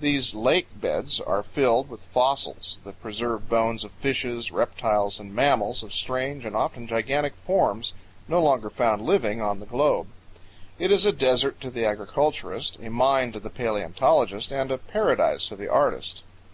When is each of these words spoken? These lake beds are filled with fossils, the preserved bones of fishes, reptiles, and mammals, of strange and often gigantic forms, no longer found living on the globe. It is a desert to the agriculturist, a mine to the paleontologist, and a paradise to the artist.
These 0.00 0.32
lake 0.34 0.68
beds 0.80 1.20
are 1.20 1.42
filled 1.42 1.90
with 1.90 2.00
fossils, 2.00 2.78
the 2.82 2.94
preserved 2.94 3.50
bones 3.50 3.84
of 3.84 3.92
fishes, 3.92 4.50
reptiles, 4.50 5.20
and 5.20 5.34
mammals, 5.34 5.82
of 5.82 5.92
strange 5.92 6.46
and 6.46 6.56
often 6.56 6.86
gigantic 6.86 7.34
forms, 7.34 7.92
no 8.26 8.40
longer 8.42 8.70
found 8.70 9.02
living 9.04 9.42
on 9.42 9.60
the 9.60 9.66
globe. 9.66 10.06
It 10.78 10.90
is 10.90 11.04
a 11.04 11.12
desert 11.12 11.60
to 11.60 11.70
the 11.70 11.84
agriculturist, 11.84 12.78
a 12.82 12.88
mine 12.88 13.32
to 13.32 13.38
the 13.38 13.50
paleontologist, 13.50 14.50
and 14.50 14.70
a 14.70 14.78
paradise 14.78 15.46
to 15.48 15.56
the 15.56 15.68
artist. 15.68 16.22